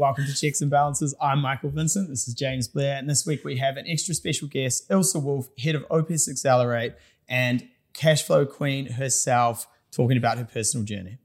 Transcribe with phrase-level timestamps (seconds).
[0.00, 1.14] Welcome to Checks and Balances.
[1.20, 2.08] I'm Michael Vincent.
[2.08, 2.96] This is James Blair.
[2.96, 6.94] And this week we have an extra special guest, Ilse Wolfe, head of Opes Accelerate
[7.28, 11.18] and cash flow queen herself, talking about her personal journey.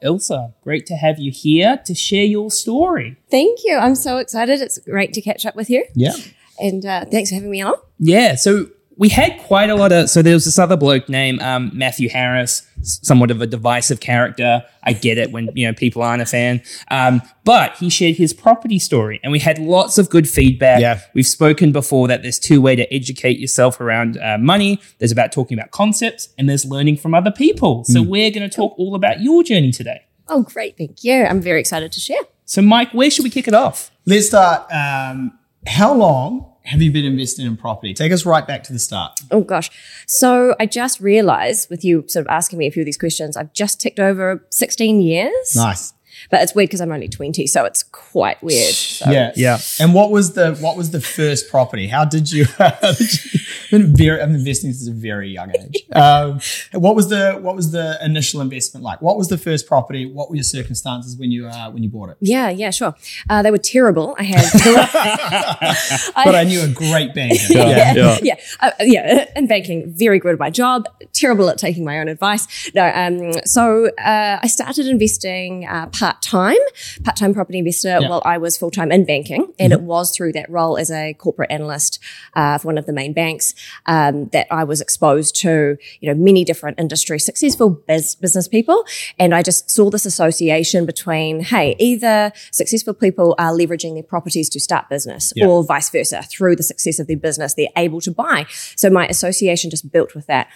[0.00, 0.32] Ilse,
[0.62, 3.18] great to have you here to share your story.
[3.30, 3.76] Thank you.
[3.76, 4.62] I'm so excited.
[4.62, 5.84] It's great to catch up with you.
[5.94, 6.14] Yeah.
[6.58, 7.74] And uh, thanks for having me on.
[7.98, 8.68] Yeah, so
[8.98, 10.08] we had quite a lot of.
[10.08, 14.64] So there was this other bloke named um, Matthew Harris, somewhat of a divisive character.
[14.82, 18.32] I get it when you know people aren't a fan, um, but he shared his
[18.32, 20.80] property story, and we had lots of good feedback.
[20.80, 21.00] Yeah.
[21.14, 24.80] We've spoken before that there's two way to educate yourself around uh, money.
[24.98, 27.84] There's about talking about concepts, and there's learning from other people.
[27.84, 30.06] So we're going to talk all about your journey today.
[30.28, 30.76] Oh, great.
[30.76, 31.24] Thank you.
[31.24, 32.20] I'm very excited to share.
[32.44, 33.90] So, Mike, where should we kick it off?
[34.06, 34.70] Let's start.
[34.72, 37.94] Um, how long have you been investing in property?
[37.94, 39.18] Take us right back to the start.
[39.30, 39.70] Oh, gosh.
[40.06, 43.36] So I just realized with you sort of asking me a few of these questions,
[43.36, 45.56] I've just ticked over 16 years.
[45.56, 45.92] Nice.
[46.30, 48.74] But it's weird because I'm only 20, so it's quite weird.
[48.74, 49.10] So.
[49.10, 49.58] Yeah, Yeah.
[49.80, 51.86] And what was the what was the first property?
[51.86, 52.44] How did you?
[52.58, 55.84] How did you I've been very, I'm investing since a very young age.
[55.96, 56.40] Um,
[56.72, 59.00] what was the what was the initial investment like?
[59.00, 60.04] What was the first property?
[60.04, 62.18] What were your circumstances when you uh, when you bought it?
[62.20, 62.94] Yeah, yeah, sure.
[63.30, 64.14] Uh, they were terrible.
[64.18, 64.44] I had,
[66.24, 67.36] But I knew a great banker.
[67.50, 68.34] yeah, yeah, yeah.
[68.60, 69.30] Uh, yeah.
[69.36, 72.46] In banking, very good at my job, terrible at taking my own advice.
[72.74, 76.56] No, um, so uh, I started investing uh, part time,
[77.04, 78.08] part time property investor Yeah.
[78.08, 81.14] while I was full time in banking, and it was through that role as a
[81.14, 81.98] corporate analyst
[82.34, 83.54] uh, for one of the main banks
[83.86, 88.84] um, that I was exposed to, you know, many different industry successful biz- business people,
[89.18, 94.48] and I just saw this association between, hey, either successful people are leveraging their properties
[94.50, 95.46] to start business, Yeah.
[95.46, 96.22] or vice versa.
[96.22, 98.46] Through the success of their business, they're able to buy.
[98.76, 100.46] So my association just built with that.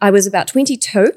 [0.00, 1.12] I was about 22.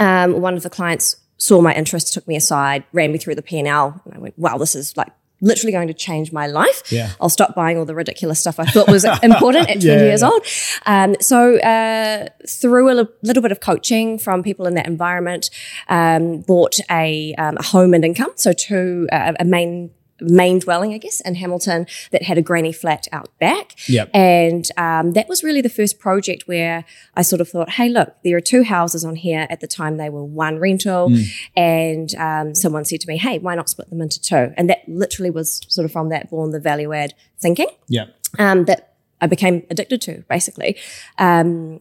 [0.00, 3.42] Um, one of the clients saw my interest, took me aside, ran me through the
[3.42, 4.00] P&L.
[4.04, 5.08] And I went, wow, this is like
[5.42, 6.90] literally going to change my life.
[6.90, 7.10] Yeah.
[7.20, 10.22] I'll stop buying all the ridiculous stuff I thought was important at 20 Yeah, years
[10.22, 10.28] yeah.
[10.30, 10.46] old.
[10.86, 15.50] Um, so uh, through a little bit of coaching from people in that environment,
[15.88, 18.32] um, bought a, um, a home and income.
[18.36, 19.90] So two, uh, a main
[20.20, 23.74] main dwelling, I guess, in Hamilton that had a granny flat out back.
[23.88, 24.10] Yep.
[24.14, 26.84] And um, that was really the first project where
[27.14, 29.46] I sort of thought, hey, look, there are two houses on here.
[29.50, 31.12] At the time, they were one rental.
[31.56, 34.52] And um, someone said to me, hey, why not split them into two?
[34.56, 38.06] And that literally was sort of from that born the value add thinking Yeah.
[38.38, 40.76] um, that I became addicted to, basically.
[41.18, 41.80] Um,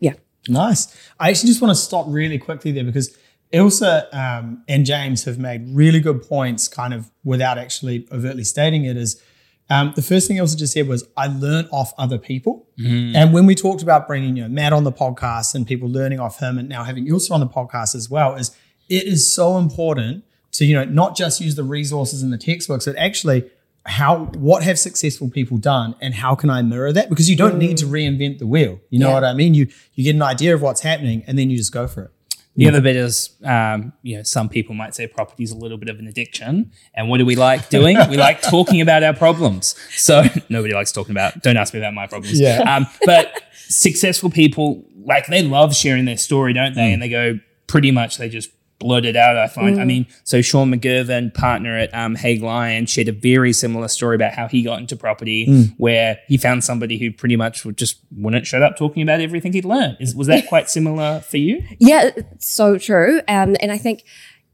[0.00, 0.14] yeah.
[0.48, 0.96] Nice.
[1.18, 3.16] I actually just want to stop really quickly there because
[3.52, 8.84] Ilse um, and James have made really good points, kind of without actually overtly stating
[8.84, 8.96] it.
[8.96, 9.22] Is
[9.70, 13.46] um, the first thing Ilse just said was I learn off other people, and when
[13.46, 16.58] we talked about bringing you know Matt on the podcast and people learning off him,
[16.58, 18.50] and now having Ilse on the podcast as well, is
[18.88, 22.84] it is so important to you know not just use the resources in the textbooks,
[22.86, 23.50] but actually
[23.84, 27.08] how what have successful people done and how can I mirror that?
[27.08, 28.80] Because you don't need to reinvent the wheel.
[28.90, 29.14] You know Yeah.
[29.14, 29.54] what I mean?
[29.54, 32.10] You you get an idea of what's happening and then you just go for it.
[32.56, 35.76] The other bit is, um, you know, some people might say property is a little
[35.76, 36.72] bit of an addiction.
[36.94, 37.98] And what do we like doing?
[38.08, 39.74] we like talking about our problems.
[39.90, 42.40] So nobody likes talking about, don't ask me about my problems.
[42.40, 42.60] Yeah.
[42.62, 46.92] Um, but successful people, like they love sharing their story, don't they?
[46.92, 49.80] And they go pretty much, they just blurt it out, I find.
[49.80, 54.16] I mean, so Sean McGirvin, partner at um, Hague Lion, shared a very similar story
[54.16, 55.46] about how he got into property,
[55.78, 59.52] where he found somebody who pretty much would just wouldn't shut up talking about everything
[59.52, 59.96] he'd learned.
[60.00, 61.64] Is, was that quite similar for you?
[61.78, 63.20] Yeah, so true.
[63.28, 64.04] Um, and I think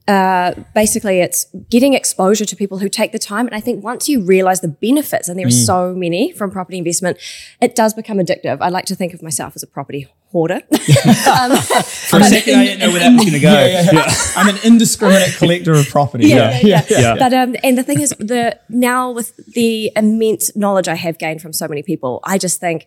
[0.09, 3.47] uh, basically it's getting exposure to people who take the time.
[3.47, 6.78] And I think once you realize the benefits, and there are so many from property
[6.78, 7.19] investment,
[7.60, 8.59] it does become addictive.
[8.60, 10.54] I like to think of myself as a property hoarder.
[10.72, 13.53] um, For a second, I didn't know where that was going to go.
[13.53, 14.15] Yeah, yeah, yeah.
[14.37, 16.28] I'm an indiscriminate collector of property.
[16.28, 17.00] yeah, yeah, yeah.
[17.00, 17.15] yeah.
[17.19, 21.42] But um, and the thing is, the now with the immense knowledge I have gained
[21.42, 22.87] from so many people, I just think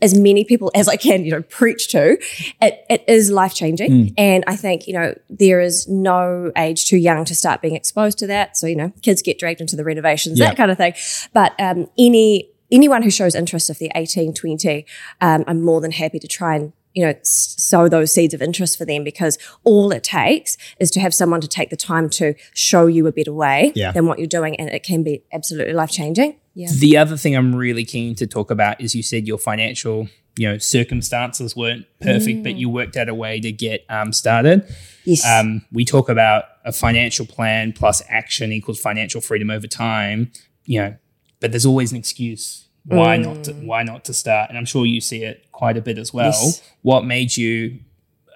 [0.00, 2.16] as many people as I can, you know, preach to,
[2.62, 4.14] it, it is life changing.
[4.16, 8.16] And I think, you know, there is no age too young to start being exposed
[8.20, 8.56] to that.
[8.56, 10.46] So, you know, kids get dragged into the renovations, Yeah.
[10.46, 10.94] that kind of thing.
[11.34, 14.84] But um, any anyone who shows interest if they're 18, 20,
[15.20, 18.76] um, I'm more than happy to try and you know, sow those seeds of interest
[18.76, 22.34] for them because all it takes is to have someone to take the time to
[22.52, 23.92] show you a better way Yeah.
[23.92, 24.56] than what you're doing.
[24.56, 26.36] And it can be absolutely life changing.
[26.54, 26.68] Yeah.
[26.78, 30.46] The other thing I'm really keen to talk about is you said your financial, you
[30.46, 34.64] know, circumstances weren't perfect, but you worked out a way to get um, started.
[35.04, 35.24] Yes.
[35.26, 40.30] Um, we talk about a financial plan plus action equals financial freedom over time.
[40.66, 40.96] You know,
[41.42, 43.66] but there's always an excuse why not to, mm.
[43.66, 46.32] why not to start, and I'm sure you see it quite a bit as well.
[46.32, 46.62] Yes.
[46.82, 47.78] What made you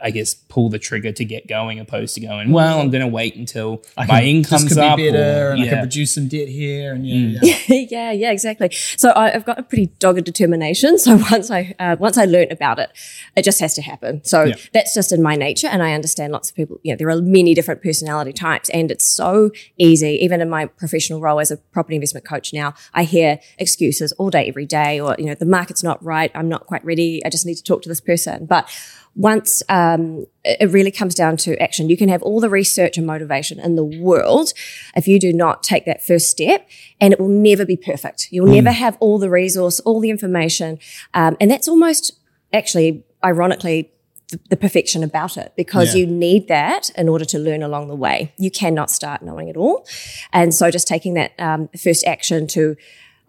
[0.03, 2.53] I guess pull the trigger to get going, opposed to going.
[2.53, 4.97] Well, I'm going to wait until I my can- income's could up.
[4.97, 5.71] be better, or- and I yeah.
[5.71, 7.39] can produce some debt here, and yeah, Mm.
[7.43, 7.77] yeah.
[7.91, 8.71] yeah, yeah, exactly.
[8.73, 10.99] So I, I've got a pretty dogged determination.
[10.99, 12.91] So once I uh, once I learned about it,
[13.37, 14.23] it just has to happen.
[14.25, 14.55] So Yeah.
[14.73, 16.79] that's just in my nature, and I understand lots of people.
[16.83, 20.19] You know, there are many different personality types, and it's so easy.
[20.23, 24.31] Even in my professional role as a property investment coach now, I hear excuses all
[24.31, 26.31] day, every day, or you know, the market's not right.
[26.35, 27.25] I'm not quite ready.
[27.25, 28.47] I just need to talk to this person.
[28.47, 28.69] But
[29.17, 31.89] once um, it really comes down to action.
[31.89, 34.53] You can have all the research and motivation in the world
[34.95, 36.69] if you do not take that first step,
[37.01, 38.29] and it will never be perfect.
[38.31, 40.79] You'll never have all the resource, all the information,
[41.15, 42.13] um, and that's almost
[42.53, 43.91] actually, ironically.
[44.29, 46.01] The, the perfection about it because Yeah.
[46.01, 48.33] you need that in order to learn along the way.
[48.39, 49.87] You cannot start knowing it all,
[50.33, 52.75] and so just taking that um, first action to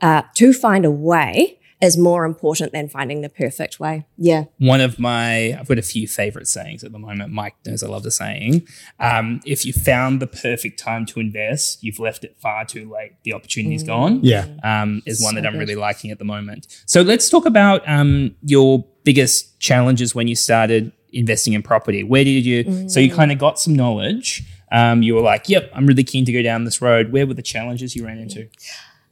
[0.01, 4.05] uh, to find a way is more important than finding the perfect way.
[4.17, 4.45] Yeah.
[4.57, 7.31] one of my I've got a few favorite sayings at the moment.
[7.31, 8.67] Mike knows I love the saying.
[8.99, 13.11] Um, if you found the perfect time to invest, you've left it far too late.
[13.23, 14.21] The opportunity's gone.
[14.23, 14.47] Yeah.
[14.63, 15.59] Um, is one So that I'm good.
[15.59, 16.67] really liking at the moment.
[16.87, 22.03] So let's talk about um, your biggest challenges when you started investing in property.
[22.03, 22.89] Where did you?
[22.89, 24.43] So you kind of got some knowledge.
[24.71, 27.33] Um, you were like, "Yep, I'm really keen to go down this road." Where were
[27.33, 28.49] the challenges you ran into?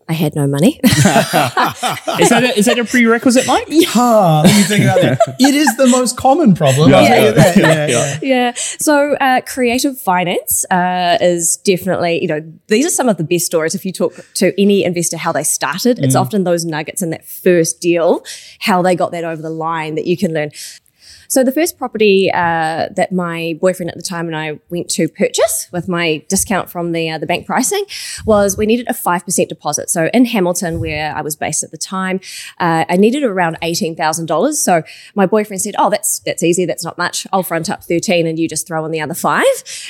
[0.08, 0.80] I had no money.
[0.84, 3.68] Is that a, is that a prerequisite, Mike?
[3.96, 5.36] Ah, let me think about that.
[5.40, 6.92] It is the most common problem.
[6.92, 7.08] Yeah.
[7.08, 7.58] tell you that.
[7.58, 7.64] Yeah.
[7.68, 7.88] Yeah, Yeah.
[7.88, 8.20] yeah.
[8.22, 8.52] yeah.
[8.56, 13.46] So uh, creative finance uh, is definitely, you know, these are some of the best
[13.48, 13.74] stories.
[13.74, 17.26] If you talk to any investor how they started, it's often those nuggets in that
[17.26, 18.24] first deal,
[18.60, 20.52] how they got that over the line that you can learn.
[21.28, 25.08] So the first property uh, that my boyfriend at the time and I went to
[25.08, 27.84] purchase with my discount from the uh, the bank pricing
[28.26, 29.90] was we needed a five percent deposit.
[29.90, 32.20] So in Hamilton, where I was based at the time,
[32.60, 34.62] uh, I needed around eighteen thousand dollars.
[34.62, 34.84] So
[35.16, 36.66] my boyfriend said, "Oh, that's that's easy.
[36.66, 37.28] That's not much.
[37.34, 39.46] I'll front up thirteen, and you just throw in the other five.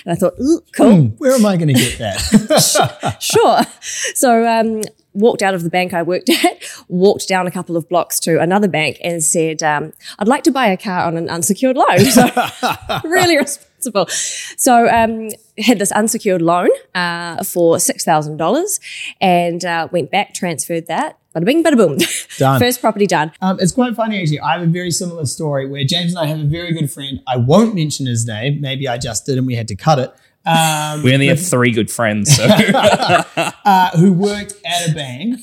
[0.05, 3.17] And I thought, "Ooh, cool Hmm, Where am I going to get that?
[3.21, 3.61] sure.
[3.81, 4.81] So um,
[5.15, 8.39] walked out of the bank I worked at, walked down a couple of blocks to
[8.39, 11.99] another bank and said, um, I'd like to buy a car on an unsecured loan.
[12.15, 12.23] So
[13.03, 14.07] really responsible.
[14.07, 18.79] So um, had this unsecured loan uh, for $6,000
[19.19, 21.17] and uh, went back, transferred that.
[21.35, 21.97] Bada bing, bada boom.
[22.37, 22.59] Done.
[22.59, 23.33] First property done.
[23.41, 24.39] Um, it's quite funny actually.
[24.39, 27.21] I have a very similar story where James and I have a very good friend.
[27.27, 28.61] I won't mention his name.
[28.61, 30.13] Maybe I just did and we had to cut it.
[30.45, 32.35] Um, We only have three good friends.
[32.35, 32.43] So.
[32.45, 35.39] uh, who worked at a bank,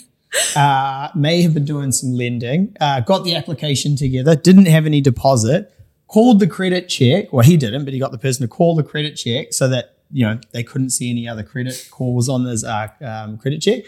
[0.56, 5.00] uh, may have been doing some lending, uh, got the application together, didn't have any
[5.00, 5.72] deposit,
[6.06, 7.32] called the credit check.
[7.32, 9.96] Well, he didn't, but he got the person to call the credit check so that
[10.10, 13.84] you know they couldn't see any other credit calls on this uh, um, credit check.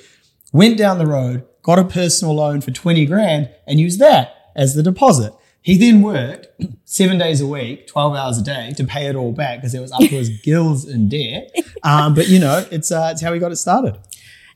[0.53, 4.75] Went down the road, got a personal loan for twenty grand, and used that as
[4.75, 5.33] the deposit.
[5.65, 6.49] He then worked
[6.85, 9.81] seven days a week, 12 hours a day to pay it all back because it
[9.81, 11.57] was up to his gills in debt.
[11.83, 13.99] Um, but, you know, it's, uh, it's how he got it started.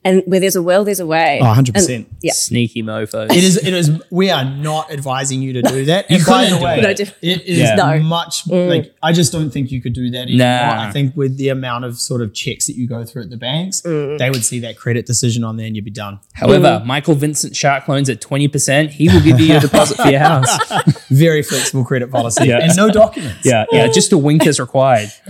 [0.05, 1.41] And where there's a will, there's a way.
[1.43, 1.95] Oh, 100%.
[1.95, 2.33] And- yeah.
[2.33, 3.31] Sneaky mofos.
[3.31, 3.57] It is.
[3.57, 3.91] It is.
[4.11, 6.09] We are not advising you to do that.
[6.11, 7.17] You and by couldn't the way, do it.
[7.21, 7.75] it is Yeah.
[7.75, 7.99] No.
[8.01, 8.45] much.
[8.45, 8.69] Mm.
[8.69, 10.47] Like I just don't think you could do that anymore.
[10.47, 10.89] Nah.
[10.89, 13.37] I think with the amount of sort of checks that you go through at the
[13.37, 14.19] banks, mm.
[14.19, 16.21] they would see that credit decision on there and you'd be done.
[16.33, 16.87] However, mm.
[16.87, 20.49] Michael Vincent Shark loans at 20%, he will give you a deposit for your house.
[21.11, 22.59] Very flexible credit policy Yeah.
[22.63, 23.45] and no documents.
[23.45, 25.11] Yeah, yeah, just a wink is required.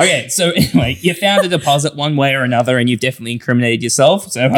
[0.00, 3.82] okay, so anyway, you found a deposit one way or another and you've definitely incriminated
[3.82, 4.30] yourself.
[4.32, 4.52] So um,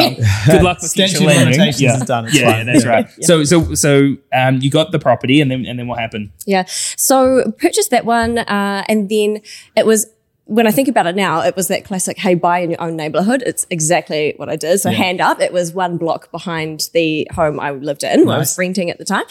[0.45, 1.73] good luck with Statute future of lending.
[1.77, 1.95] yeah.
[1.97, 2.25] is done.
[2.25, 2.65] It's yeah, yeah, fine.
[2.65, 2.89] that's Yeah.
[2.89, 3.09] right.
[3.21, 6.31] So so so um, you got the property and then and then what happened?
[6.45, 6.63] Yeah.
[6.67, 9.41] So purchased that one, uh, and then
[9.75, 10.07] it was.
[10.51, 12.97] When I think about it now, it was that classic, hey, buy in your own
[12.97, 13.41] neighborhood.
[13.45, 14.79] It's exactly what I did.
[14.79, 18.25] So hand up, it was one block behind the home I lived in.
[18.25, 19.23] where I was renting at the time.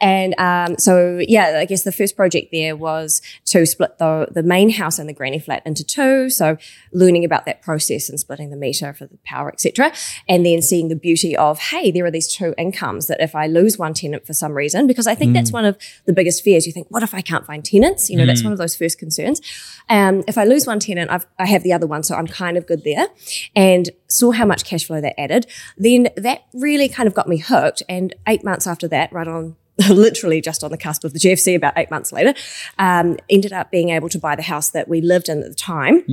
[0.00, 4.42] And um, so, yeah, I guess the first project there was to split the, the
[4.42, 6.28] main house and the granny flat into two.
[6.28, 6.56] So
[6.92, 9.92] learning about that process and splitting the meter for the power, etc.
[10.28, 13.46] And then seeing the beauty of, hey, there are these two incomes that if I
[13.46, 16.66] lose one tenant for some reason, because I think that's one of the biggest fears.
[16.66, 18.10] You think, what if I can't find tenants?
[18.10, 19.40] You know, that's one of those first concerns.
[19.88, 22.56] Um, if I lose one tenant, I've, I have the other one, so I'm kind
[22.56, 23.06] of good there.
[23.54, 25.46] And saw how much cash flow that added.
[25.76, 27.82] Then that really kind of got me hooked.
[27.88, 29.56] And eight months after that, right on
[29.88, 32.34] literally just on the cusp of the GFC about eight months later,
[32.78, 35.54] um, ended up being able to buy the house that we lived in at the
[35.54, 36.04] time.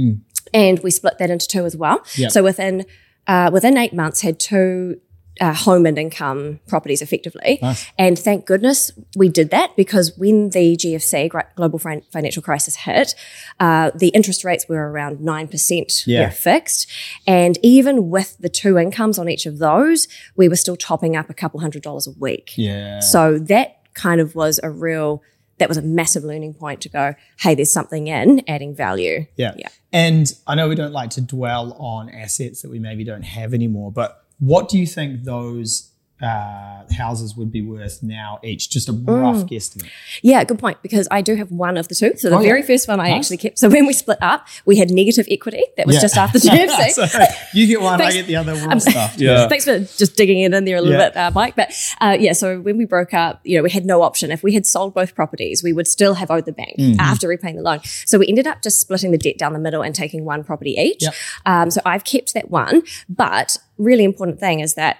[0.54, 2.04] And we split that into two as well.
[2.16, 2.32] Yep.
[2.32, 2.86] So within,
[3.28, 5.00] uh, within eight months had two
[5.42, 7.60] uh, home and income properties effectively.
[7.98, 13.16] And thank goodness we did that because when the GFC, global financial crisis hit,
[13.60, 16.30] uh, the interest rates were around 9% Yeah.
[16.30, 16.88] fixed.
[17.26, 21.30] And even with the two incomes on each of those, we were still topping up
[21.30, 22.54] a couple hundred dollars a week.
[22.56, 23.00] Yeah.
[23.00, 25.24] So that kind of was a real,
[25.58, 29.26] that was a massive learning point to go, hey, there's something in adding value.
[29.36, 29.54] Yeah.
[29.58, 29.70] Yeah.
[29.92, 33.54] And I know we don't like to dwell on assets that we maybe don't have
[33.54, 35.91] anymore, but what do you think those
[36.22, 38.70] uh, houses would be worth now each?
[38.70, 39.50] Just a rough Mm.
[39.50, 39.90] guesstimate.
[40.22, 40.78] Yeah, good point.
[40.82, 42.14] Because I do have one of the two.
[42.18, 42.48] So the Oh, yeah.
[42.48, 43.18] very first one I Nice.
[43.26, 43.60] actually kept.
[43.60, 45.64] So when we split up, we had negative equity.
[45.78, 46.02] That was Yeah.
[46.02, 46.90] just after the GFC.
[46.92, 47.06] so
[47.54, 48.14] you get one, Thanks.
[48.14, 48.54] I get the other.
[48.54, 49.20] We're all I'm- stuffed.
[49.20, 49.48] Yeah.
[49.50, 51.10] Thanks for just digging it in there a little Yeah.
[51.10, 51.56] bit, uh, Mike.
[51.56, 54.32] But uh, yeah, so when we broke up, you know, we had no option.
[54.32, 57.00] If we had sold both properties, we would still have owed the bank Mm-hmm.
[57.00, 57.80] after repaying the loan.
[58.06, 60.72] So we ended up just splitting the debt down the middle and taking one property
[60.78, 61.02] each.
[61.04, 61.14] Yep.
[61.46, 64.98] Um, so I've kept that one, but really important thing is that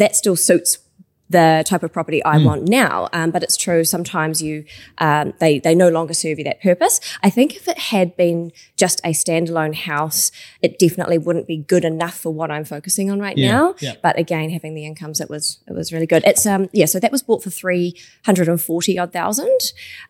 [0.00, 0.78] that still suits
[1.30, 2.44] the type of property I Hmm.
[2.44, 3.08] want now.
[3.12, 4.64] Um, but it's true, sometimes you
[4.98, 7.00] um, they they no longer serve you that purpose.
[7.22, 11.84] I think if it had been just a standalone house, it definitely wouldn't be good
[11.84, 13.74] enough for what I'm focusing on right Yeah, now.
[13.80, 13.94] yeah.
[14.02, 16.22] But again, having the incomes, it was it was really good.
[16.26, 19.58] It's um yeah, so that was bought for three hundred and forty odd thousand,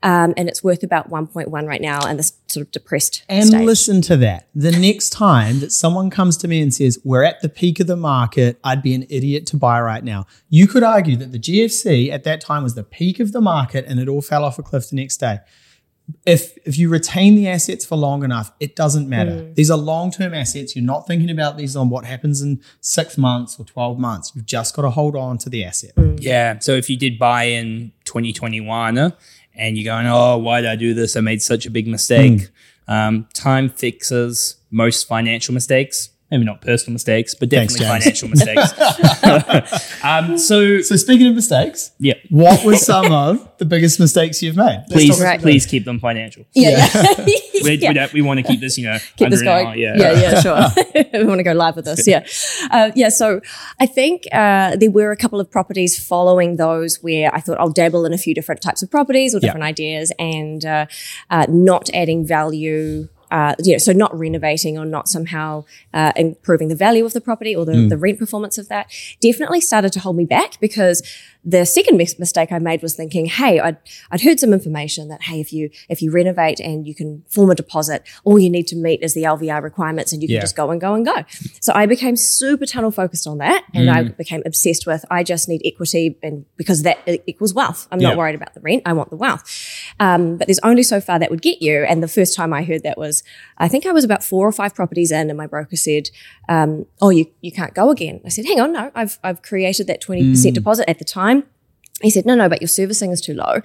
[0.03, 3.23] um, and it's worth about one point one right now, And this sort of depressed
[3.29, 3.65] And state.
[3.65, 4.49] listen to that.
[4.55, 7.87] The next time that someone comes to me and says, We're at the peak of
[7.87, 10.27] the market, I'd be an idiot to buy right now.
[10.49, 13.85] You could argue that the GFC at that time was the peak of the market
[13.87, 15.41] and it all fell off a cliff the next day.
[16.27, 19.51] If if you retain the assets for long enough, it doesn't matter.
[19.55, 20.77] These are long-term assets.
[20.77, 24.31] You're not thinking about these on what happens in six months or 12 months.
[24.35, 25.93] You've just got to hold on to the asset.
[26.19, 26.59] Yeah.
[26.59, 29.11] So if you did buy in 2021 uh,
[29.55, 31.17] and you're going, oh, why did I do this?
[31.17, 32.49] I made such a big mistake.
[32.89, 36.11] Um, time fixes most financial mistakes.
[36.35, 38.03] Maybe not personal mistakes, but definitely James.
[38.05, 38.73] financial mistakes.
[40.05, 44.57] um, so So speaking of mistakes, yeah, what were some of the biggest mistakes you've
[44.57, 44.79] made?
[44.89, 45.41] Let's please, Right.
[45.41, 46.45] please keep them financial.
[46.55, 47.25] yeah, yeah.
[47.65, 47.89] We, Yeah.
[47.91, 49.67] we, don't, we want to keep this, you know, keep under this going.
[49.69, 49.77] hour.
[49.77, 49.95] Yeah.
[49.97, 50.67] yeah, yeah, sure.
[51.21, 52.07] we want to go live with this.
[52.07, 52.27] Yeah,
[52.73, 53.09] uh, yeah.
[53.11, 53.41] So
[53.81, 57.71] I think uh, there were a couple of properties following those where I thought I'll
[57.71, 59.47] dabble in a few different types of properties or Yeah.
[59.47, 60.87] different ideas, and uh,
[61.31, 63.09] uh, not adding value.
[63.31, 67.21] Uh, you know, so not renovating or not somehow uh, improving the value of the
[67.21, 67.89] property or the, Mm.
[67.89, 68.87] the rent performance of that
[69.21, 71.03] definitely started to hold me back because
[71.45, 73.77] the second mis- mistake I made was thinking, hey, I'd,
[74.11, 77.51] I'd heard some information that, hey, if you, if you renovate and you can form
[77.51, 80.41] a deposit, all you need to meet is the LVR requirements and you can Yeah.
[80.41, 81.25] just go and go and go.
[81.61, 85.49] So I became super tunnel focused on that and I became obsessed with, I just
[85.49, 87.89] need equity and because that equals wealth.
[87.93, 88.09] I'm Yeah.
[88.11, 88.83] not worried about the rent.
[88.87, 89.45] I want the wealth.
[90.01, 91.85] Um, but there's only so far that would get you.
[91.85, 93.23] And the first time I heard that was,
[93.59, 96.11] I think I was about four or five properties in and my broker said,
[96.49, 98.21] um, oh, you, you can't go again.
[98.25, 101.45] I said, hang on, no, I've, I've created that 20% deposit at the time.
[102.03, 103.53] He said, no, no, but your servicing is too low.
[103.55, 103.63] And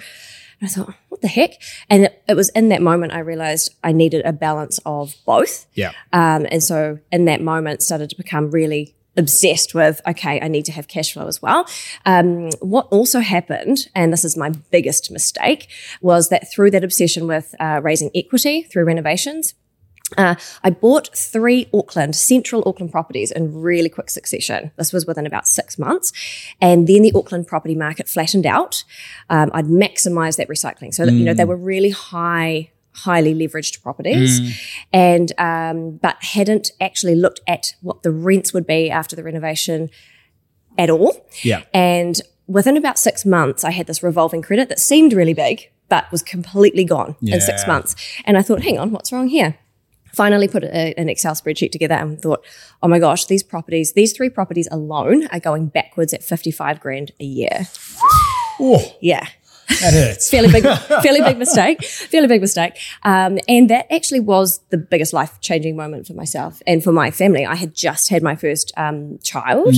[0.64, 1.54] I thought, what the heck?
[1.90, 5.66] And it, it was in that moment I realized I needed a balance of both.
[5.74, 5.92] Yeah.
[6.14, 10.66] Um, and so in that moment started to become really obsessed with, okay, I need
[10.66, 11.68] to have cash flow as well.
[12.06, 15.68] Um, what also happened, and this is my biggest mistake,
[16.02, 19.54] was that through that obsession with uh, raising equity through renovations,
[20.18, 24.72] uh, I bought three Auckland, central Auckland properties in really quick succession.
[24.78, 26.12] This was within about six months.
[26.62, 28.84] And then the Auckland property market flattened out.
[29.30, 30.94] Um, I'd maximized that recycling.
[30.94, 34.40] So, that, you know, they were really high, highly leveraged properties.
[34.92, 39.90] And, um, but hadn't actually looked at what the rents would be after the renovation
[40.78, 41.26] at all.
[41.44, 41.64] Yeah.
[41.74, 46.12] And within about six months, I had this revolving credit that seemed really big, but
[46.12, 47.68] was completely gone in six Yeah.
[47.68, 47.96] months.
[48.26, 49.58] And I thought, hang on, what's wrong here?
[50.14, 52.44] Finally put a, an Excel spreadsheet together and thought,
[52.82, 57.12] oh my gosh, these properties, these three properties alone are going backwards at 55 grand
[57.20, 57.68] a year.
[58.60, 59.28] Oh, Yeah.
[59.82, 60.30] That hurts.
[60.30, 60.64] Fairly big,
[61.04, 61.84] fairly big mistake.
[61.84, 62.74] Fairly big mistake.
[63.04, 67.12] Um, and that actually was the biggest life changing moment for myself and for my
[67.12, 67.46] family.
[67.46, 69.76] I had just had my first um, child.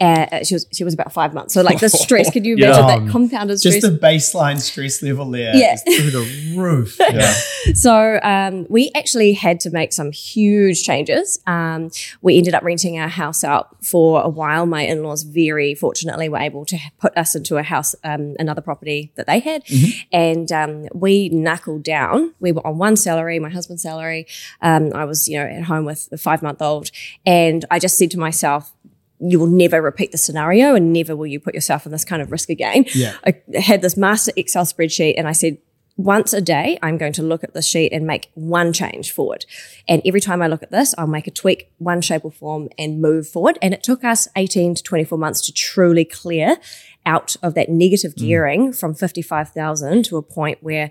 [0.00, 1.54] Uh, she was she was about five months.
[1.54, 2.98] So like the stress, could you imagine Yeah.
[3.00, 3.74] that compounded stress?
[3.80, 5.74] Just the baseline stress level there Yeah.
[5.74, 6.98] is through the roof.
[7.14, 7.32] Yeah.
[7.74, 11.38] So um, we actually had to make some huge changes.
[11.46, 11.90] Um,
[12.22, 14.66] we ended up renting our house out for a while.
[14.66, 19.12] My in-laws very fortunately were able to put us into a house, um, another property
[19.16, 19.64] that they had,
[20.12, 22.34] and um, we knuckled down.
[22.40, 24.26] We were on one salary, my husband's salary.
[24.60, 26.90] Um, I was, you know, at home with a five-month-old,
[27.24, 28.72] and I just said to myself.
[29.20, 32.20] You will never repeat the scenario, and never will you put yourself in this kind
[32.20, 32.84] of risk again.
[32.92, 33.14] Yeah.
[33.24, 35.56] I had this master Excel spreadsheet, and I said,
[35.96, 39.46] once a day, I'm going to look at the sheet and make one change forward.
[39.88, 42.68] And every time I look at this, I'll make a tweak, one shape or form,
[42.76, 43.58] and move forward.
[43.62, 46.56] And it took us 18 to 24 months to truly clear
[47.06, 48.18] out of that negative mm.
[48.18, 50.90] gearing from 55,000 to a point where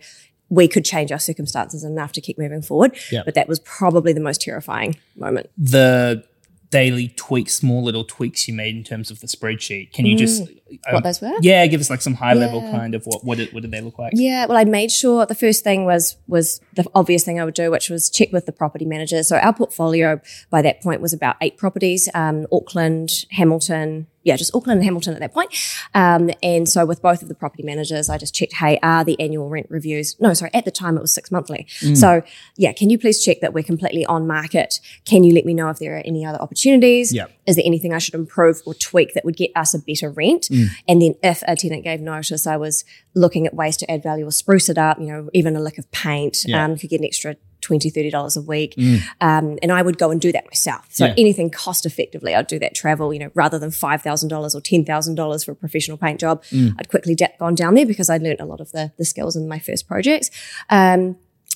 [0.50, 2.96] we could change our circumstances enough to keep moving forward.
[3.12, 3.24] Yeah.
[3.26, 5.50] But that was probably the most terrifying moment.
[5.58, 6.24] the
[6.70, 9.94] daily tweaks, small little tweaks you made in terms of the spreadsheet.
[9.94, 10.60] Can you just mm.
[10.92, 11.34] What those were.
[11.42, 13.82] Yeah, give us like some high level kind of what what did, what did they
[13.82, 14.14] look like?
[14.16, 17.54] Yeah, well, I made sure the first thing was was the obvious thing I would
[17.54, 19.24] do, which was check with the property manager.
[19.24, 24.08] So our portfolio by that point was about eight properties: um, Auckland, Hamilton.
[24.26, 25.54] Yeah, just Auckland and Hamilton at that point.
[25.94, 29.20] Um, and so with both of the property managers, I just checked, hey, are the
[29.20, 30.16] annual rent reviews?
[30.18, 31.68] No, sorry, at the time it was six monthly.
[31.94, 32.22] So
[32.56, 34.80] yeah, can you please check that we're completely on market?
[35.04, 37.14] Can you let me know if there are any other opportunities?
[37.14, 37.26] Yeah.
[37.46, 40.48] Is there anything I should improve or tweak that would get us a better rent?
[40.88, 42.84] And then if a tenant gave notice, I was
[43.16, 45.78] looking at ways to add value or spruce it up, you know, even a lick
[45.78, 46.64] of paint, Yeah.
[46.66, 48.76] um, could get an extra 20 $30 a week.
[49.22, 50.86] Um, and I would go and do that myself.
[50.90, 51.14] So Yeah.
[51.18, 55.52] anything cost effectively, I'd do that travel, you know, rather than $5,000 or $10,000 for
[55.52, 56.44] a professional paint job.
[56.52, 59.36] I'd quickly da- gone down there because i'd learned a lot of the, the skills
[59.38, 60.30] in my first projects.
[60.70, 61.16] Um,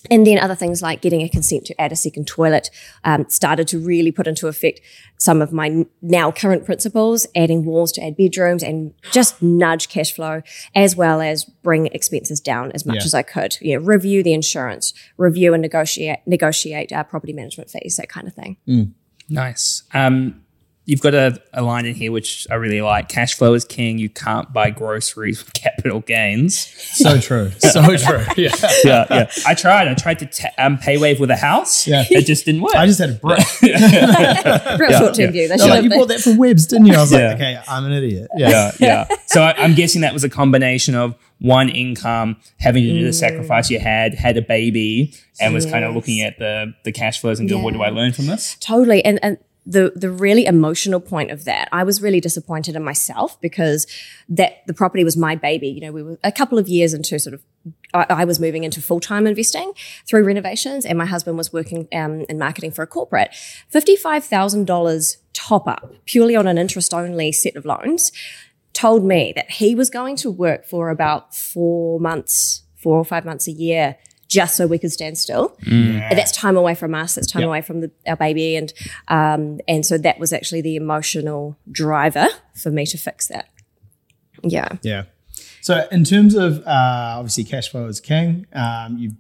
[0.10, 2.70] and then other things like getting a consent to add a second toilet
[3.04, 4.80] um, started to really put into effect
[5.18, 10.14] some of my now current principles, adding walls to add bedrooms and just nudge cash
[10.14, 10.42] flow
[10.76, 13.04] as well as bring expenses down as much Yeah.
[13.06, 13.58] as I could.
[13.60, 18.28] You know, review the insurance, review and negotiate negotiate uh, property management fees, that kind
[18.28, 18.94] of thing.
[19.30, 19.84] Nice.
[19.94, 20.44] Um,
[20.88, 23.10] you've got a, a line in here which I really like.
[23.10, 23.98] Cash flow is king.
[24.00, 26.58] You can't buy groceries with capital gains.
[26.98, 27.52] So true.
[27.60, 28.24] So true.
[28.38, 28.50] Yeah.
[28.86, 29.32] Yeah, yeah.
[29.46, 29.88] I tried.
[29.90, 31.86] I tried to ta- um, pay wave with a house.
[31.86, 32.06] Yeah.
[32.10, 32.76] It just didn't work.
[32.76, 33.40] I just had a brick.
[33.62, 35.48] Real short term view.
[35.48, 36.94] They They're should like, have you bought that from Webb's, didn't you?
[36.96, 37.28] I was Yeah.
[37.30, 38.30] like, okay, I'm an idiot.
[38.36, 38.50] Yeah.
[38.50, 39.18] yeah, yeah.
[39.28, 43.14] So I, I'm guessing that was a combination of one income, having to do the
[43.14, 47.20] sacrifice you had, had a baby, and was kind of looking at the the cash
[47.22, 48.56] flows and go, what do I learn from this?
[48.60, 49.04] Totally.
[49.06, 53.40] And and the the really emotional point of that, I was really disappointed in myself
[53.42, 53.86] because
[54.30, 55.68] that the property was my baby.
[55.68, 57.44] You know, we were a couple of years into sort of
[57.94, 59.74] I, was moving into full time investing
[60.08, 63.36] through renovations, and my husband was working um, in marketing for a corporate.
[63.68, 68.12] Fifty five thousand dollars top up purely on an interest only set of loans
[68.74, 73.26] told me that he was going to work for about four months, four or five
[73.26, 73.98] months a year,
[74.28, 75.56] just so we could stand still.
[75.66, 77.16] And That's time away from us.
[77.16, 77.48] That's time Yeah.
[77.48, 78.74] away from the, our baby, and
[79.08, 83.50] um, and so that was actually the emotional driver for me to fix that.
[84.44, 84.70] Yeah.
[84.84, 85.04] Yeah.
[85.62, 89.12] So in terms of uh, obviously cash flow is king, um, you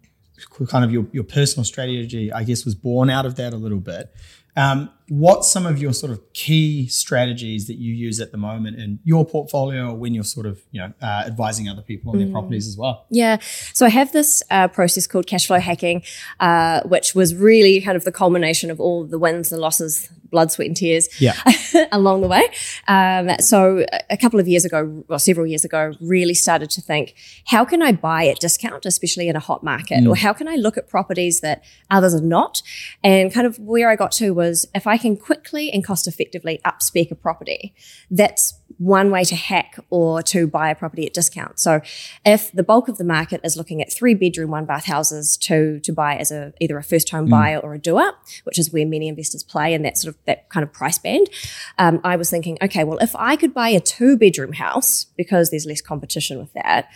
[0.68, 3.80] kind of your, your personal strategy, I guess, was born out of that a little
[3.80, 4.14] bit.
[4.56, 8.78] Um, what's some of your sort of key strategies that you use at the moment
[8.80, 12.18] in your portfolio or when you're sort of you know uh, advising other people on
[12.20, 13.06] their properties as well?
[13.10, 13.38] Yeah.
[13.74, 16.04] So I have this uh, process called cash flow hacking,
[16.40, 20.52] uh, which was really kind of the culmination of all the wins, the losses, blood,
[20.52, 21.34] sweat, and tears Yeah.
[21.92, 22.44] along the way.
[22.88, 27.14] Um, so a- couple of years ago, well, several years ago, really started to think,
[27.46, 30.56] how can I buy at discount, especially in a hot market, or how can I
[30.56, 32.62] look at properties that others are not?
[33.04, 36.60] And kind of where I got to was if I can quickly and cost effectively
[36.66, 37.74] upspec a property,
[38.10, 41.60] that's one way to hack or to buy a property at discount.
[41.60, 41.82] So
[42.26, 45.80] if the bulk of the market is looking at three bedroom, one bath houses to,
[45.80, 48.86] to buy as a, either a first home buyer or a doer, which is where
[48.86, 51.30] many investors play in that sort of, that kind of price band.
[51.78, 55.50] Um, I was thinking, okay, well, if I could buy a two bedroom house because
[55.50, 56.90] there's less competition with that,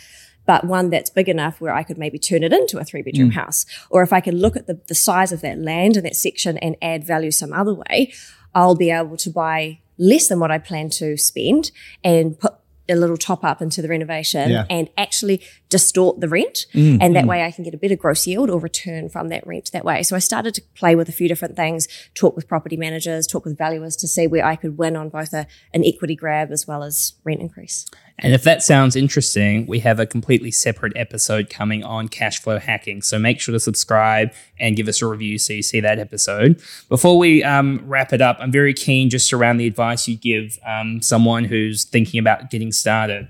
[0.46, 3.32] but one that's big enough where I could maybe turn it into a three bedroom
[3.32, 3.36] mm.
[3.36, 3.66] house.
[3.90, 6.58] Or if I could look at the, the size of that land in that section
[6.58, 8.14] and add value some other way,
[8.54, 11.72] I'll be able to buy less than what I plan to spend
[12.04, 12.54] and put
[12.90, 14.66] a little top up into the renovation Yeah.
[14.70, 16.68] and actually distort the rent.
[17.02, 19.72] and that way I can get a better gross yield or return from that rent
[19.72, 20.04] that way.
[20.04, 23.46] So I started to play with a few different things, talk with property managers, talk
[23.46, 26.68] with valuers to see where I could win on both a, an equity grab as
[26.68, 27.88] well as rent increase.
[28.20, 32.60] And if that sounds interesting, we have a completely separate episode coming on cash flow
[32.60, 33.02] hacking.
[33.02, 36.62] So make sure to subscribe and give us a review so you see that episode.
[36.88, 40.60] Before we um, wrap it up, I'm very keen just around the advice you give
[40.66, 43.28] um, someone who's thinking about getting started.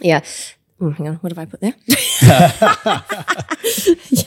[0.00, 0.24] Yeah.
[0.80, 1.74] Oh, hang on, what have I put there?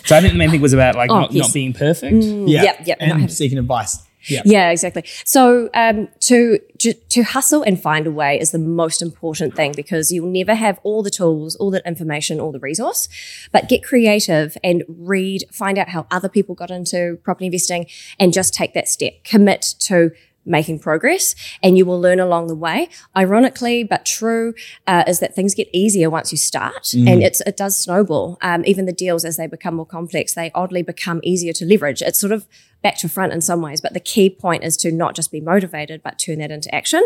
[0.03, 1.47] So I think the main thing was about like Oh, not, yes.
[1.47, 2.13] not being perfect.
[2.23, 2.63] Yeah.
[2.63, 3.97] Yep, yep, And having- seeking advice.
[4.27, 4.41] Yeah.
[4.45, 5.03] Yeah, exactly.
[5.25, 9.71] So um, to, to to hustle and find a way is the most important thing
[9.75, 13.07] because you'll never have all the tools, all the information, all the resource.
[13.51, 17.87] But get creative and read, find out how other people got into property investing,
[18.19, 19.23] and just take that step.
[19.23, 20.11] Commit to
[20.45, 22.89] making progress, and you will learn along the way.
[23.15, 24.53] Ironically, but true,
[24.87, 28.37] uh, is that things get easier once you start, and it's it does snowball.
[28.41, 32.01] Um, even the deals as they become more complex, they oddly become easier to leverage.
[32.01, 32.47] It's sort of
[32.81, 35.39] back to front in some ways, but the key point is to not just be
[35.39, 37.03] motivated, but turn that into action.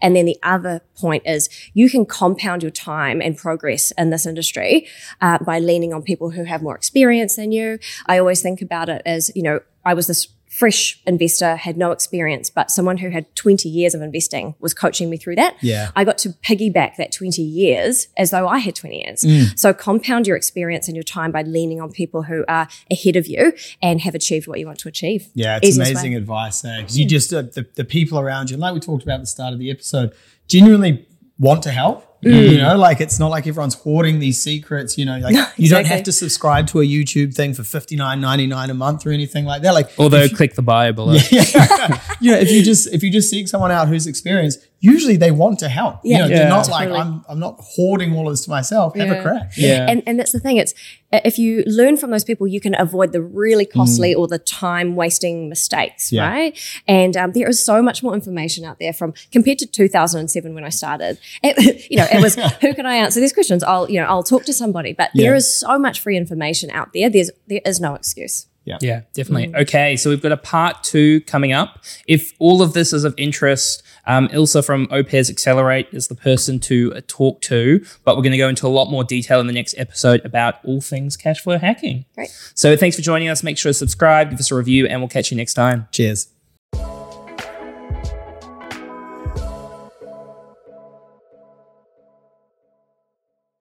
[0.00, 4.24] And then the other point is you can compound your time and progress in this
[4.24, 4.88] industry
[5.20, 7.78] uh, by leaning on people who have more experience than you.
[8.06, 11.92] I always think about it as, you know, I was this fresh investor, had no
[11.92, 15.54] experience, but someone who had 20 years of investing was coaching me through that.
[15.62, 15.92] Yeah.
[15.94, 19.22] I got to piggyback that 20 years as though I had 20 years.
[19.22, 19.56] Mm.
[19.56, 23.28] So compound your experience and your time by leaning on people who are ahead of
[23.28, 25.28] you and have achieved what you want to achieve.
[25.34, 26.18] Yeah, it's Easiest amazing way.
[26.18, 29.14] advice there because you just uh, the, the people around you, like we talked about
[29.14, 30.12] at the start of the episode,
[30.48, 31.06] genuinely
[31.38, 32.04] want to help.
[32.24, 32.50] Mm.
[32.50, 34.98] You know, like it's not like everyone's hoarding these secrets.
[34.98, 38.20] You know, like you don't have to subscribe to a YouTube thing for fifty nine
[38.20, 39.72] ninety nine a month or anything like that.
[39.72, 41.16] Like, Although, click the bio below.
[41.30, 45.16] Yeah, you know, if you just if you just seek someone out who's experienced, usually
[45.16, 45.96] they want to help.
[46.04, 46.18] You Yeah.
[46.18, 46.38] know, Yeah.
[46.38, 47.00] they're not like Totally.
[47.00, 48.96] I'm I'm not hoarding all of this to myself.
[48.96, 49.52] Have a crack.
[49.56, 49.86] Yeah.
[49.90, 50.56] And, and that's the thing.
[50.56, 50.74] It's
[51.12, 54.94] if you learn from those people, you can avoid the really costly or the time
[54.94, 56.12] wasting mistakes, Mm.
[56.12, 56.28] Yeah.
[56.30, 56.58] right?
[56.86, 60.64] And um, there is so much more information out there from compared to 2007 when
[60.64, 61.18] I started.
[61.42, 63.62] It, you know, it was who can I answer these questions?
[63.64, 65.36] I'll you know I'll talk to somebody, but there Yeah.
[65.38, 67.08] is so much free information out there.
[67.10, 68.46] There's there is no excuse.
[68.64, 69.54] Yeah, yeah, definitely.
[69.62, 71.82] Okay, so we've got a part two coming up.
[72.06, 76.58] If all of this is of interest, um, Ilse from OPES Accelerate is the person
[76.60, 79.46] to uh, talk to, but we're going to go into a lot more detail in
[79.46, 82.06] the next episode about all things cash flow hacking.
[82.14, 82.30] Great.
[82.54, 83.42] So thanks for joining us.
[83.42, 85.86] Make sure to subscribe, give us a review, and we'll catch you next time.
[85.92, 86.28] Cheers.